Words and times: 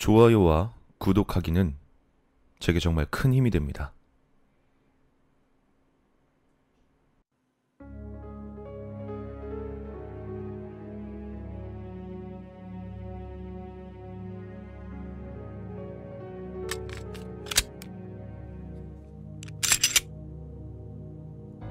좋아요와 0.00 0.72
구독하기는 0.96 1.76
제게 2.58 2.80
정말 2.80 3.04
큰 3.10 3.34
힘이 3.34 3.50
됩니다. 3.50 3.92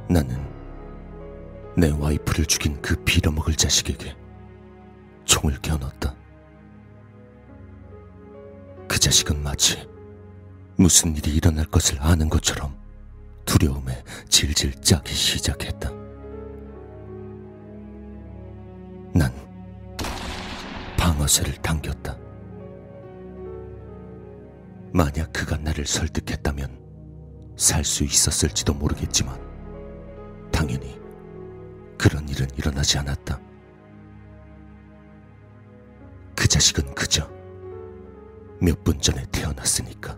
나는 0.07 0.37
내 1.75 1.89
와이프를 1.89 2.45
죽인 2.45 2.79
그 2.83 2.95
빌어먹을 3.03 3.55
자식에게 3.55 4.15
그 8.99 9.01
자식은 9.01 9.41
마치 9.41 9.87
무슨 10.75 11.15
일이 11.15 11.33
일어날 11.33 11.63
것을 11.67 12.01
아는 12.01 12.27
것처럼 12.27 12.75
두려움에 13.45 14.03
질질 14.27 14.81
짜기 14.81 15.13
시작했다. 15.13 15.89
난 19.15 19.33
방어쇠를 20.97 21.53
당겼다. 21.61 22.17
만약 24.91 25.31
그가 25.31 25.55
나를 25.55 25.85
설득했다면 25.85 26.77
살 27.55 27.85
수 27.85 28.03
있었을지도 28.03 28.73
모르겠지만 28.73 29.39
당연히 30.51 30.99
그런 31.97 32.27
일은 32.27 32.49
일어나지 32.57 32.97
않았다. 32.97 33.39
그 36.35 36.47
자식은 36.49 36.93
그저 36.95 37.38
몇 38.61 38.83
분 38.83 38.99
전에 38.99 39.25
태어났으니까. 39.31 40.17